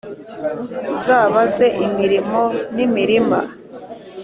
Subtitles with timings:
[1.03, 2.41] Zabaze imirimo
[2.75, 3.39] n’imirima,